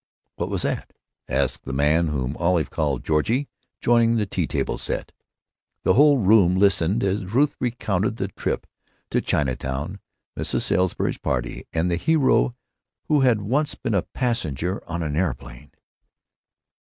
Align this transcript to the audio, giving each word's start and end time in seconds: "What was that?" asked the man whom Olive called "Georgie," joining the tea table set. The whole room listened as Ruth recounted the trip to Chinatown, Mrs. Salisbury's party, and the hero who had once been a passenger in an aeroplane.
"What 0.37 0.49
was 0.49 0.63
that?" 0.63 0.93
asked 1.29 1.63
the 1.63 1.73
man 1.73 2.07
whom 2.07 2.35
Olive 2.37 2.71
called 2.71 3.05
"Georgie," 3.05 3.47
joining 3.81 4.15
the 4.15 4.25
tea 4.25 4.47
table 4.47 4.79
set. 4.79 5.11
The 5.83 5.93
whole 5.93 6.17
room 6.17 6.55
listened 6.57 7.03
as 7.03 7.23
Ruth 7.31 7.55
recounted 7.59 8.15
the 8.15 8.27
trip 8.29 8.65
to 9.11 9.21
Chinatown, 9.21 9.99
Mrs. 10.35 10.61
Salisbury's 10.61 11.19
party, 11.19 11.67
and 11.71 11.91
the 11.91 11.97
hero 11.97 12.55
who 13.09 13.19
had 13.19 13.43
once 13.43 13.75
been 13.75 13.93
a 13.93 14.01
passenger 14.15 14.81
in 14.89 15.03
an 15.03 15.15
aeroplane. 15.15 15.69